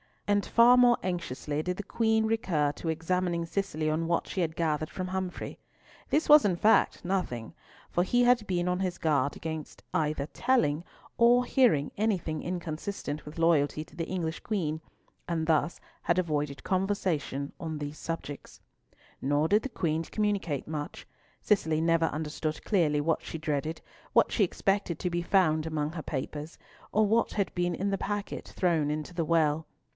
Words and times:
And 0.27 0.45
far 0.45 0.77
more 0.77 0.97
anxiously 1.03 1.61
did 1.61 1.75
the 1.77 1.83
Queen 1.83 2.25
recur 2.25 2.71
to 2.71 2.87
examining 2.87 3.45
Cicely 3.45 3.87
on 3.89 4.07
what 4.07 4.27
she 4.27 4.39
had 4.41 4.55
gathered 4.55 4.89
from 4.89 5.07
Humfrey. 5.09 5.59
This 6.09 6.27
was 6.29 6.43
in 6.45 6.55
fact 6.55 7.03
nothing, 7.05 7.53
for 7.91 8.01
he 8.01 8.23
had 8.23 8.47
been 8.47 8.67
on 8.67 8.79
his 8.79 8.97
guard 8.97 9.35
against 9.35 9.83
either 9.93 10.25
telling 10.27 10.85
or 11.19 11.43
hearing 11.45 11.91
anything 11.97 12.41
inconsistent 12.41 13.25
with 13.25 13.37
loyalty 13.37 13.83
to 13.83 13.95
the 13.95 14.07
English 14.07 14.39
Queen, 14.39 14.79
and 15.27 15.45
thus 15.45 15.79
had 16.03 16.17
avoided 16.17 16.63
conversation 16.63 17.51
on 17.59 17.77
these 17.77 17.97
subjects. 17.99 18.61
Nor 19.21 19.49
did 19.49 19.61
the 19.63 19.69
Queen 19.69 20.01
communicate 20.03 20.67
much. 20.67 21.05
Cicely 21.41 21.81
never 21.81 22.05
understood 22.05 22.63
clearly 22.63 23.01
what 23.01 23.21
she 23.21 23.37
dreaded, 23.37 23.81
what 24.13 24.31
she 24.31 24.45
expected 24.45 24.97
to 24.97 25.09
be 25.11 25.21
found 25.21 25.67
among 25.67 25.91
her 25.91 26.01
papers, 26.01 26.57
or 26.91 27.05
what 27.05 27.33
had 27.33 27.53
been 27.53 27.75
in 27.75 27.91
the 27.91 27.99
packet 27.99 28.47
thrown 28.55 28.89
into 28.89 29.13
the 29.13 29.25
well. 29.25 29.67